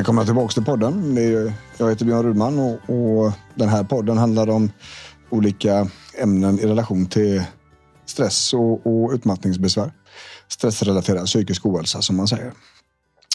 [0.00, 1.16] Välkomna tillbaka till podden.
[1.78, 4.70] Jag heter Björn Rudman och, och den här podden handlar om
[5.30, 7.42] olika ämnen i relation till
[8.06, 9.92] stress och, och utmattningsbesvär.
[10.48, 12.52] Stressrelaterad psykisk ohälsa som man säger.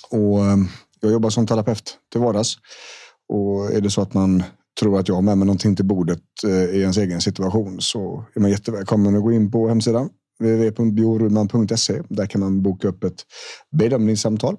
[0.09, 0.57] Och eh,
[0.99, 2.57] jag jobbar som terapeut till vardags.
[3.29, 4.43] Och är det så att man
[4.79, 8.25] tror att jag har med mig någonting till bordet eh, i ens egen situation så
[8.35, 13.23] är man jättevälkommen att gå in på hemsidan www.bjorudman.se Där kan man boka upp ett
[13.71, 14.57] bedömningssamtal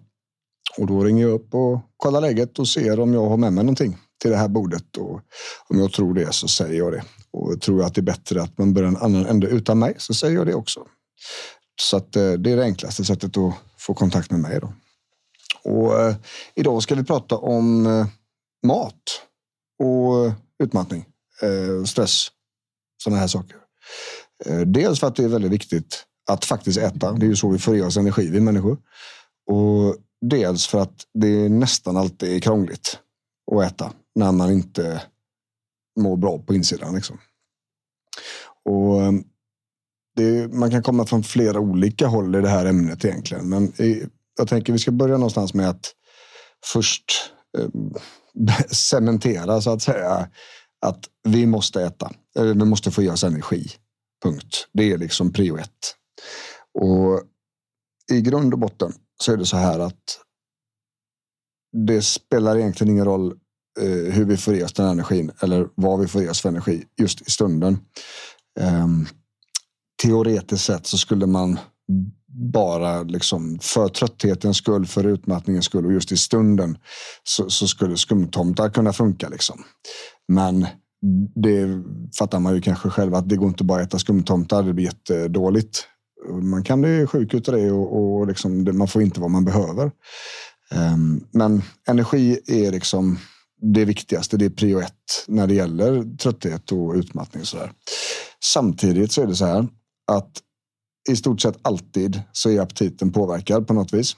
[0.79, 3.65] och då ringer jag upp och kollar läget och ser om jag har med mig
[3.65, 4.97] någonting till det här bordet.
[4.97, 5.21] Och
[5.69, 7.05] om jag tror det så säger jag det.
[7.33, 9.95] Och tror jag att det är bättre att man börjar en annan ände utan mig
[9.99, 10.87] så säger jag det också.
[11.81, 14.61] Så att eh, det är det enklaste sättet att få kontakt med mig.
[14.61, 14.73] Då.
[15.65, 16.17] Och eh,
[16.55, 18.07] idag ska vi prata om eh,
[18.67, 19.23] mat
[19.79, 20.33] och
[20.63, 21.05] utmattning,
[21.43, 22.29] eh, stress,
[23.03, 23.57] sådana här saker.
[24.45, 27.13] Eh, dels för att det är väldigt viktigt att faktiskt äta.
[27.13, 28.79] Det är ju så vi får i oss energi, vi människor.
[29.51, 32.99] Och dels för att det nästan alltid är krångligt
[33.53, 35.03] att äta när man inte
[36.01, 36.95] mår bra på insidan.
[36.95, 37.19] Liksom.
[38.65, 39.25] Och ehm,
[40.17, 43.49] det, man kan komma från flera olika håll i det här ämnet egentligen.
[43.49, 43.73] Men
[44.39, 45.93] jag tänker vi ska börja någonstans med att
[46.65, 47.05] först
[47.59, 47.69] eh,
[48.71, 50.29] cementera så att säga
[50.87, 52.13] att vi måste äta.
[52.35, 53.71] Vi måste få i oss energi.
[54.23, 54.69] Punkt.
[54.73, 55.97] Det är liksom prio ett.
[56.75, 57.23] Och
[58.13, 58.93] i grund och botten
[59.23, 60.21] så är det så här att
[61.87, 63.33] det spelar egentligen ingen roll
[63.81, 66.49] eh, hur vi får i oss den energin eller vad vi får i oss för
[66.49, 67.79] energi just i stunden.
[68.61, 68.87] Eh,
[70.03, 71.59] teoretiskt sett så skulle man
[72.53, 76.79] bara liksom för trötthetens skull, för utmattningens skull och just i stunden
[77.25, 79.29] så, så skulle skumtomtar kunna funka.
[79.29, 79.65] Liksom.
[80.29, 80.67] Men
[81.35, 81.83] det
[82.19, 84.63] fattar man ju kanske själv att det går inte bara att äta skumtomtar.
[84.63, 85.89] Det blir jättedåligt.
[86.29, 89.91] Man kan bli sjuk utav det och, och liksom, man får inte vad man behöver.
[90.75, 93.19] Um, men energi är liksom
[93.61, 94.37] det viktigaste.
[94.37, 97.41] Det är prio ett när det gäller trötthet och utmattning.
[97.41, 97.73] Och så där.
[98.45, 99.69] Samtidigt så är det så här
[100.13, 100.31] att
[101.09, 104.17] i stort sett alltid så är aptiten påverkad på något vis.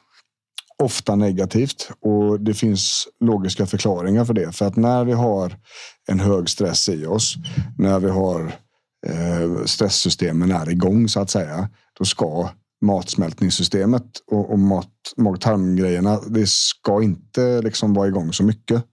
[0.83, 4.53] Ofta negativt och det finns logiska förklaringar för det.
[4.53, 5.57] För att när vi har
[6.09, 7.35] en hög stress i oss,
[7.79, 8.53] när vi har
[9.07, 11.69] eh, stresssystemen är igång så att säga,
[11.99, 12.51] då ska
[12.81, 18.85] matsmältningssystemet och, och mat, mag-tarmgrejerna, det ska inte liksom vara igång så mycket.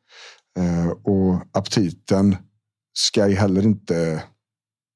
[0.59, 2.37] Eh, och aptiten
[2.93, 4.23] ska heller inte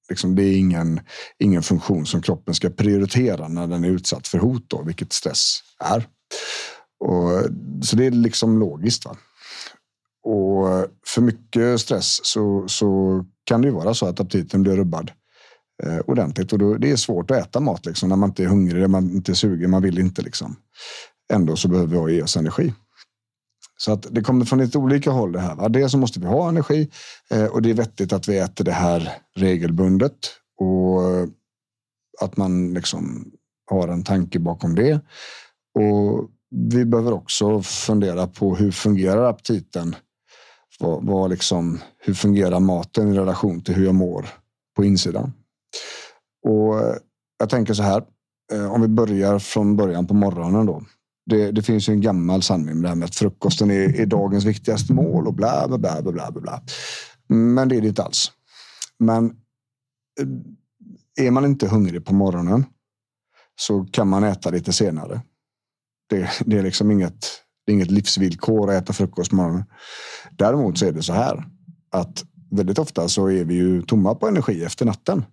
[0.10, 1.00] Liksom, det är ingen,
[1.40, 5.60] ingen funktion som kroppen ska prioritera när den är utsatt för hot, då, vilket stress
[5.80, 6.08] är.
[7.00, 7.44] Och,
[7.86, 9.06] så det är liksom logiskt.
[9.06, 9.18] Va?
[10.24, 15.12] Och för mycket stress så, så kan det ju vara så att aptiten blir rubbad
[15.84, 16.54] eh, ordentligt.
[16.54, 18.88] Och då, det är svårt att äta mat liksom, när man inte är hungrig, när
[18.88, 20.22] man inte är sugen, man vill inte.
[20.22, 20.56] Liksom.
[21.34, 22.74] Ändå så behöver vi ge oss energi.
[23.78, 25.56] Så att det kommer från lite olika håll det här.
[25.56, 25.70] Va?
[25.70, 26.90] Dels så måste vi ha energi
[27.32, 30.18] eh, och det är vettigt att vi äter det här regelbundet
[30.60, 31.02] och
[32.22, 33.32] att man liksom
[33.70, 34.94] har en tanke bakom det.
[35.80, 39.96] Och vi behöver också fundera på hur fungerar aptiten?
[40.80, 44.30] Vad, vad liksom, hur fungerar maten i relation till hur jag mår
[44.76, 45.34] på insidan?
[46.44, 46.96] Och eh,
[47.40, 48.04] jag tänker så här,
[48.54, 50.84] eh, om vi börjar från början på morgonen då
[51.30, 54.06] det, det, finns ju en gammal sanning med det här med att frukosten är, är
[54.06, 56.62] dagens viktigaste mål och bla bla bla bla bla bla.
[57.28, 58.32] Men det är det inte alls.
[59.00, 59.26] Men
[60.20, 62.66] eh, är man inte hungrig på morgonen
[63.60, 65.22] så kan man äta lite senare.
[66.10, 67.26] Det, det är liksom inget,
[67.66, 69.64] det är inget livsvillkor att äta frukost på morgonen.
[70.32, 71.46] Däremot så är det så här
[71.92, 75.26] att väldigt ofta så är vi ju tomma på energi efter natten.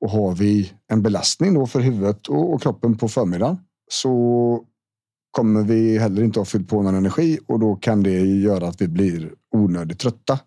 [0.00, 3.58] Och har vi en belastning då för huvudet och, och kroppen på förmiddagen
[3.90, 4.64] så
[5.30, 8.80] kommer vi heller inte ha fyllt på någon energi och då kan det göra att
[8.80, 10.38] vi blir onödigt trötta.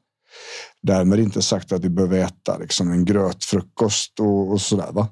[0.82, 4.92] Därmed inte sagt att vi behöver äta liksom en grötfrukost och, och sådär.
[4.92, 5.08] Va?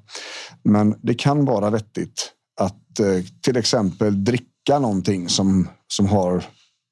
[0.64, 6.44] Men det kan vara vettigt att eh, till exempel dricka någonting som, som har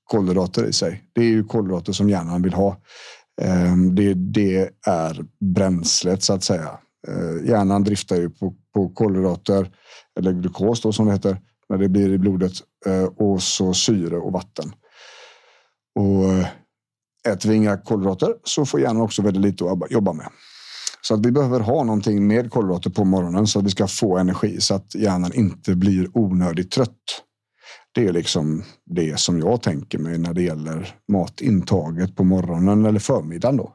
[0.04, 1.04] kolhydrater i sig.
[1.14, 2.76] Det är ju kolhydrater som hjärnan vill ha.
[3.42, 5.24] Eh, det, det är
[5.54, 6.78] bränslet så att säga.
[7.08, 9.70] Eh, hjärnan driftar ju på, på kolhydrater
[10.18, 12.52] eller glukos då, som det heter när det blir i blodet
[12.86, 14.72] eh, och så syre och vatten.
[15.94, 16.46] Och eh,
[17.28, 20.28] äter vi inga kolhydrater så får hjärnan också väldigt lite att jobba med.
[21.00, 24.18] Så att vi behöver ha någonting med kolhydrater på morgonen så att vi ska få
[24.18, 27.22] energi så att hjärnan inte blir onödigt trött.
[27.94, 33.00] Det är liksom det som jag tänker mig när det gäller matintaget på morgonen eller
[33.00, 33.56] förmiddagen.
[33.56, 33.74] Då.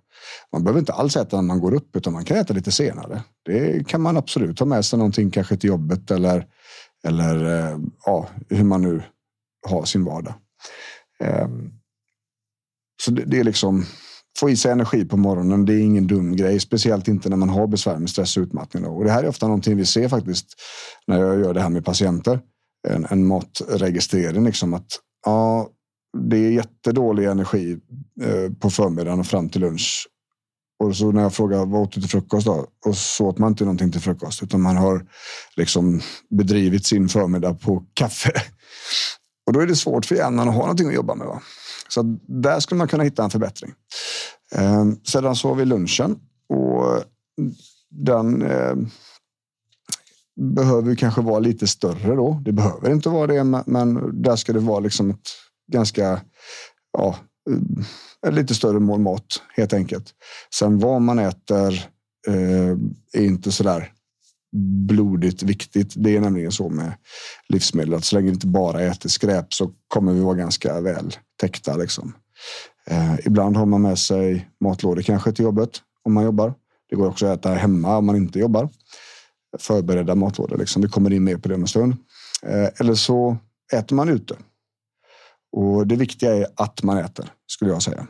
[0.52, 3.24] Man behöver inte alls äta när man går upp utan man kan äta lite senare.
[3.46, 6.48] Det kan man absolut ta med sig någonting kanske till jobbet eller,
[7.08, 9.04] eller eh, ja, hur man nu
[9.68, 10.34] har sin vardag.
[11.20, 11.72] Ehm,
[13.02, 13.86] så det är liksom
[14.40, 15.66] få i sig energi på morgonen.
[15.66, 18.86] Det är ingen dum grej, speciellt inte när man har besvär med stress och utmattning.
[18.86, 20.48] Och det här är ofta någonting vi ser faktiskt
[21.08, 22.40] när jag gör det här med patienter.
[22.88, 25.70] En, en matregistrering, liksom att ja,
[26.18, 27.78] det är jättedålig energi
[28.22, 30.08] eh, på förmiddagen och fram till lunch.
[30.80, 32.68] Och så när jag frågar vad åt du till frukost då?
[32.86, 35.06] Och så åt man inte någonting till frukost utan man har
[35.56, 38.32] liksom bedrivit sin förmiddag på kaffe.
[39.46, 41.28] Och då är det svårt för hjärnan att ha någonting att jobba med.
[41.28, 41.42] Va?
[41.88, 43.74] Så där skulle man kunna hitta en förbättring.
[44.56, 46.20] Eh, sedan så har vi lunchen
[46.50, 47.04] och
[47.90, 48.76] den eh,
[50.36, 52.42] behöver kanske vara lite större då.
[52.46, 55.30] Det behöver inte vara det, men där ska det vara liksom ett
[55.72, 56.22] ganska
[56.98, 57.16] ja,
[57.50, 60.14] eh, ett lite större mål mat helt enkelt.
[60.54, 61.74] Sen vad man äter
[62.28, 62.78] eh,
[63.14, 63.92] är inte så där
[64.88, 65.94] blodigt viktigt.
[65.96, 66.94] Det är nämligen så med
[67.50, 71.16] livsmedel att så länge vi inte bara äter skräp så kommer vi vara ganska väl
[71.40, 71.78] täckta.
[71.78, 72.14] Liksom.
[72.88, 75.70] Eh, ibland har man med sig matlådor kanske till jobbet
[76.04, 76.54] om man jobbar.
[76.90, 78.70] Det går också att äta hemma om man inte jobbar.
[79.60, 80.58] Förberedda matlådor.
[80.58, 80.82] Liksom.
[80.82, 81.96] Vi kommer in mer på det om en stund.
[82.44, 83.38] Eh, eller så
[83.74, 84.36] äter man ute.
[85.52, 88.08] Och det viktiga är att man äter, skulle jag säga.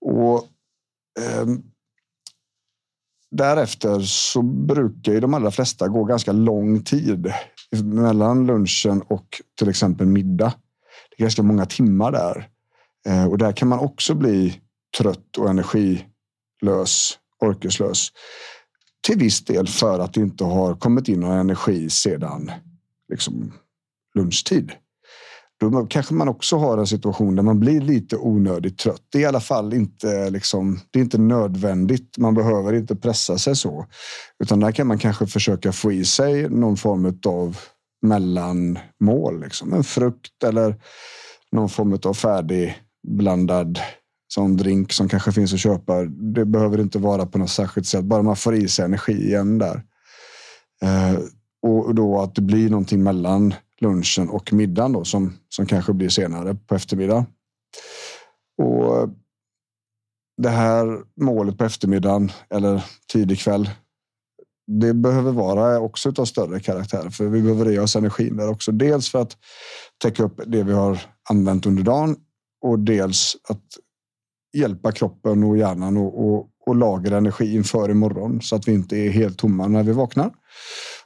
[0.00, 0.36] Och
[1.20, 1.46] eh,
[3.36, 7.32] Därefter så brukar ju de allra flesta gå ganska lång tid
[7.82, 10.54] mellan lunchen och till exempel middag.
[11.10, 12.48] Det är ganska många timmar där.
[13.08, 14.60] Eh, och där kan man också bli
[14.98, 18.08] trött och energilös, orkeslös.
[19.06, 22.50] Till viss del för att det inte har kommit in någon energi sedan
[23.08, 23.52] liksom,
[24.14, 24.72] lunchtid.
[25.60, 29.02] Då kanske man också har en situation där man blir lite onödigt trött.
[29.12, 32.18] Det är i alla fall inte, liksom, det är inte nödvändigt.
[32.18, 33.86] Man behöver inte pressa sig så.
[34.38, 37.58] Utan där kan man kanske försöka få i sig någon form av
[38.02, 39.40] mellanmål.
[39.40, 39.72] Liksom.
[39.72, 40.76] En frukt eller
[41.52, 43.78] någon form av färdigblandad
[44.28, 46.04] sån drink som kanske finns att köpa.
[46.04, 48.04] Det behöver inte vara på något särskilt sätt.
[48.04, 49.82] Bara man får i sig energi igen där.
[50.82, 51.18] Eh,
[51.62, 56.08] och då att det blir någonting mellan lunchen och middagen då, som, som kanske blir
[56.08, 57.26] senare på eftermiddag.
[58.62, 59.08] Och eh,
[60.42, 63.70] det här målet på eftermiddagen eller tidig kväll.
[64.66, 68.72] Det behöver vara också av större karaktär för vi behöver ge oss energin där också.
[68.72, 69.36] Dels för att
[70.02, 71.00] täcka upp det vi har
[71.30, 72.16] använt under dagen
[72.60, 73.62] och dels att
[74.54, 78.96] hjälpa kroppen och hjärnan och, och, och lagra energi inför imorgon så att vi inte
[78.96, 80.30] är helt tomma när vi vaknar.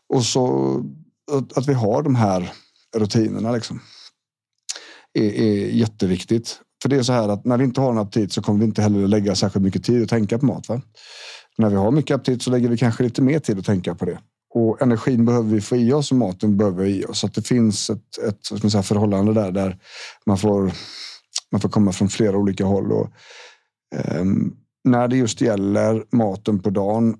[0.09, 0.75] Och så
[1.33, 2.53] att, att vi har de här
[2.97, 3.81] rutinerna liksom.
[5.15, 6.61] Är, är jätteviktigt.
[6.83, 8.65] För det är så här att när vi inte har en aptit så kommer vi
[8.65, 10.69] inte heller lägga särskilt mycket tid att tänka på mat.
[10.69, 10.83] Va?
[11.59, 14.05] När vi har mycket aptit så lägger vi kanske lite mer tid att tänka på
[14.05, 14.19] det.
[14.55, 17.19] Och energin behöver vi få i oss och maten behöver vi i oss.
[17.19, 19.79] Så att det finns ett, ett säga, förhållande där, där
[20.27, 20.73] man får,
[21.53, 22.93] man får komma från flera olika håll.
[22.93, 23.11] Och,
[23.97, 24.25] eh,
[24.85, 27.17] när det just gäller maten på dagen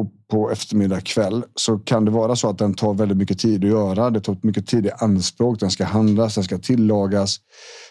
[0.00, 3.64] och på eftermiddag kväll så kan det vara så att den tar väldigt mycket tid
[3.64, 4.10] att göra.
[4.10, 5.60] Det tar mycket tid i anspråk.
[5.60, 7.36] Den ska handlas, den ska tillagas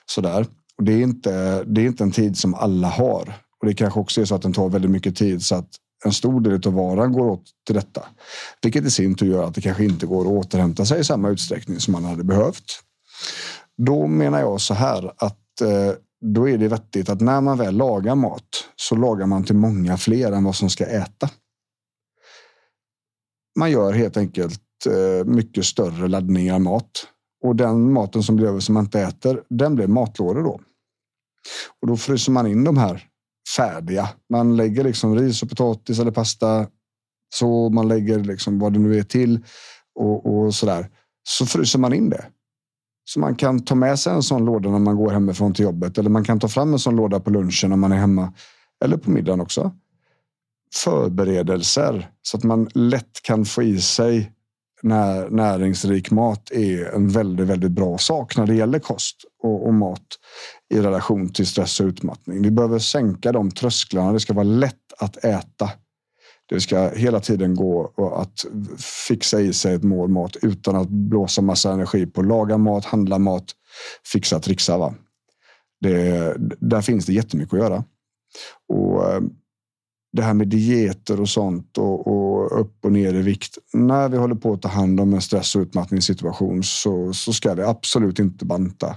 [0.05, 0.45] sådär.
[0.77, 1.63] Och det är inte.
[1.63, 4.41] Det är inte en tid som alla har och det kanske också är så att
[4.41, 5.69] den tar väldigt mycket tid så att
[6.05, 8.05] en stor del av varan går åt till detta,
[8.61, 11.29] vilket i sin tur gör att det kanske inte går att återhämta sig i samma
[11.29, 12.63] utsträckning som man hade behövt.
[13.77, 17.75] Då menar jag så här att Eh, då är det vettigt att när man väl
[17.75, 21.29] lagar mat så lagar man till många fler än vad som ska äta
[23.55, 27.07] man gör helt enkelt eh, mycket större laddningar mat.
[27.43, 30.61] Och den maten som blir över som man inte äter, den blir matlådor då.
[31.81, 33.07] Och då fryser man in de här
[33.57, 34.09] färdiga.
[34.29, 36.67] Man lägger liksom ris och potatis eller pasta.
[37.35, 39.45] Så man lägger liksom vad det nu är till
[39.99, 40.89] och, och så där.
[41.29, 42.25] Så fryser man in det.
[43.05, 45.97] Så man kan ta med sig en sån låda när man går hemifrån till jobbet
[45.97, 48.33] eller man kan ta fram en sån låda på lunchen när man är hemma
[48.83, 49.71] eller på middagen också
[50.75, 54.31] förberedelser så att man lätt kan få i sig
[54.81, 59.73] när, näringsrik mat är en väldigt, väldigt bra sak när det gäller kost och, och,
[59.73, 60.07] mat
[60.73, 62.41] i relation till stress och utmattning.
[62.41, 64.13] Vi behöver sänka de trösklarna.
[64.13, 65.69] Det ska vara lätt att äta.
[66.53, 68.45] Det ska hela tiden gå att
[69.07, 73.19] fixa i sig ett mål mat utan att blåsa massa energi på laga mat, handla
[73.19, 73.45] mat,
[74.05, 74.77] fixa, trixa.
[74.77, 74.93] Va?
[75.81, 77.83] Det, där finns det jättemycket att göra.
[78.69, 79.21] Och eh,
[80.11, 83.57] det här med dieter och sånt och, och, upp och ner i vikt.
[83.73, 87.53] När vi håller på att ta hand om en stress och utmattningssituation så, så ska
[87.53, 88.95] vi absolut inte banta.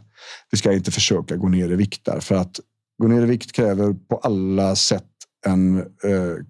[0.51, 2.61] Vi ska inte försöka gå ner i vikt där för att
[3.03, 5.05] gå ner i vikt kräver på alla sätt
[5.47, 6.45] en eh,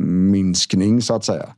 [0.00, 1.54] minskning så att säga.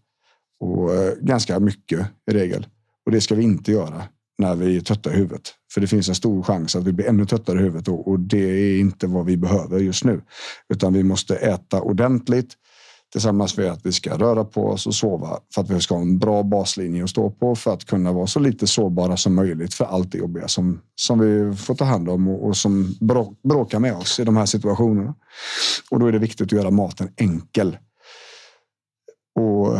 [0.60, 2.66] Och eh, ganska mycket i regel.
[3.06, 4.02] Och det ska vi inte göra
[4.38, 5.54] när vi är trötta i huvudet.
[5.74, 8.20] För det finns en stor chans att vi blir ännu tröttare i huvudet och, och
[8.20, 10.20] det är inte vad vi behöver just nu.
[10.68, 12.56] Utan vi måste äta ordentligt
[13.12, 16.02] tillsammans med att vi ska röra på oss och sova för att vi ska ha
[16.02, 19.74] en bra baslinje att stå på för att kunna vara så lite sårbara som möjligt
[19.74, 22.94] för allt det jobbiga som, som vi får ta hand om och, och som
[23.44, 25.14] bråkar med oss i de här situationerna.
[25.90, 27.76] Och då är det viktigt att göra maten enkel.
[29.36, 29.78] Och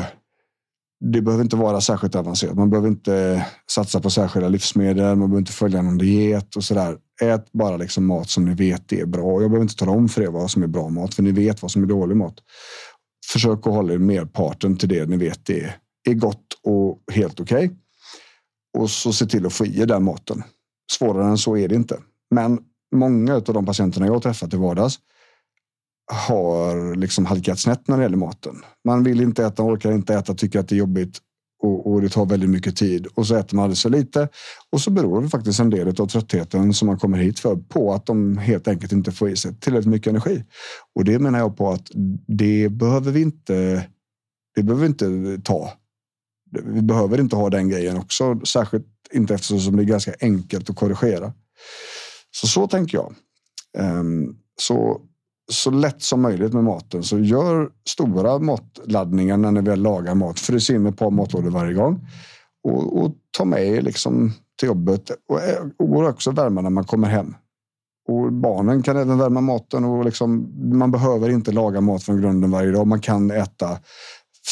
[1.01, 2.57] det behöver inte vara särskilt avancerat.
[2.57, 5.05] Man behöver inte satsa på särskilda livsmedel.
[5.05, 6.99] Man behöver inte följa någon diet och så där.
[7.23, 9.43] Ät bara liksom mat som ni vet är bra.
[9.43, 11.63] Jag behöver inte tala om för er vad som är bra mat, för ni vet
[11.63, 12.35] vad som är dålig mat.
[13.33, 15.77] Försök att hålla er merparten till det ni vet är,
[16.09, 17.67] är gott och helt okej.
[17.67, 17.77] Okay.
[18.79, 20.43] Och så se till att få i er den maten.
[20.93, 21.99] Svårare än så är det inte.
[22.31, 22.59] Men
[22.95, 24.99] många av de patienterna jag har träffat i vardags
[26.07, 28.57] har liksom halkat snett när det gäller maten.
[28.85, 31.21] Man vill inte äta, orkar inte äta, tycker att det är jobbigt
[31.63, 34.29] och, och, det tar väldigt mycket tid och så äter man alldeles för lite.
[34.73, 37.93] Och så beror det faktiskt en del av tröttheten som man kommer hit för på
[37.93, 40.45] att de helt enkelt inte får i sig tillräckligt mycket energi.
[40.95, 41.91] Och det menar jag på att
[42.27, 43.87] det behöver vi inte.
[44.55, 45.73] Det behöver vi inte ta.
[46.65, 50.77] Vi behöver inte ha den grejen också, särskilt inte eftersom det är ganska enkelt att
[50.77, 51.33] korrigera.
[52.31, 53.15] Så så tänker jag.
[53.79, 55.01] Um, så
[55.53, 57.03] så lätt som möjligt med maten.
[57.03, 60.41] Så gör stora matladdningar när ni väl lagar mat.
[60.41, 62.09] Frys in ett par matlådor varje gång.
[62.65, 65.11] Och, och ta med er liksom till jobbet.
[65.29, 67.35] Och, eh, och går också värma när man kommer hem.
[68.09, 69.85] Och barnen kan även värma maten.
[69.85, 72.87] och liksom, Man behöver inte laga mat från grunden varje dag.
[72.87, 73.79] Man kan äta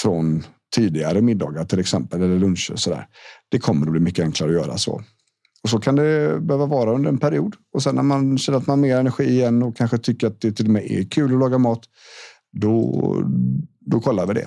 [0.02, 0.42] från
[0.74, 2.76] tidigare middagar till exempel eller luncher.
[2.76, 2.98] Så
[3.50, 5.02] Det kommer att bli mycket enklare att göra så.
[5.64, 7.56] Och så kan det behöva vara under en period.
[7.72, 10.40] Och sen när man känner att man har mer energi igen och kanske tycker att
[10.40, 11.80] det till och med är kul att laga mat.
[12.52, 13.22] Då,
[13.80, 14.46] då kollar vi det.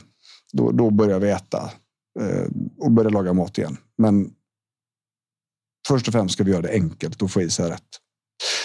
[0.54, 1.72] Då, då börjar vi äta
[2.20, 2.48] eh,
[2.78, 3.78] och börjar laga mat igen.
[3.98, 4.32] Men
[5.88, 7.90] först och främst ska vi göra det enkelt och få i sig rätt.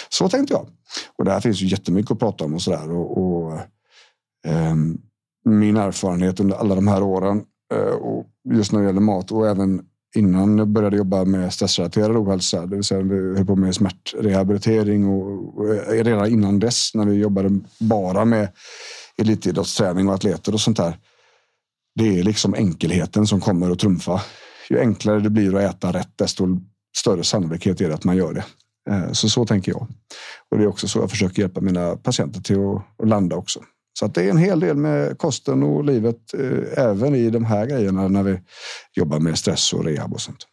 [0.09, 0.67] Så tänkte jag.
[1.17, 2.91] Och det här finns ju jättemycket att prata om och sådär.
[2.91, 3.53] Och, och
[4.45, 4.75] eh,
[5.45, 7.43] min erfarenhet under alla de här åren
[7.73, 12.17] eh, och just när det gäller mat och även innan jag började jobba med stressrelaterad
[12.17, 16.91] ohälsa, det vill säga vi höll på med smärtrehabilitering och, och eh, redan innan dess
[16.93, 18.49] när vi jobbade bara med
[19.17, 20.97] elitidrottsträning och atleter och sånt där.
[21.95, 24.21] Det är liksom enkelheten som kommer att trumfa.
[24.69, 26.47] Ju enklare det blir att äta rätt, desto
[26.97, 28.43] större sannolikhet är det att man gör det.
[28.89, 29.87] Eh, så så tänker jag.
[30.51, 32.57] Och det är också så jag försöker hjälpa mina patienter till
[32.97, 33.59] att landa också.
[33.93, 37.45] Så att det är en hel del med kosten och livet, eh, även i de
[37.45, 38.39] här grejerna när vi
[38.93, 40.47] jobbar med stress och rehab och sånt.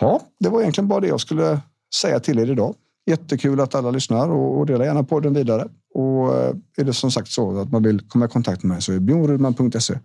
[0.00, 1.60] Ja, det var egentligen bara det jag skulle
[2.00, 2.74] säga till er idag.
[3.06, 5.68] Jättekul att alla lyssnar och, och dela gärna podden vidare.
[5.94, 8.82] Och eh, är det som sagt så att man vill komma i kontakt med mig
[8.82, 9.98] så är bjornrudman.se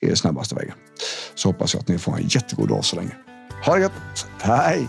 [0.00, 0.74] är snabbaste vägen.
[1.34, 3.16] Så hoppas jag att ni får en jättegod dag så länge.
[3.66, 4.26] Ha det gött!
[4.40, 4.88] Hej!